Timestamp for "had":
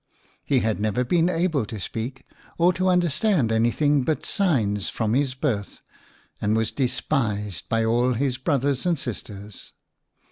0.61-0.79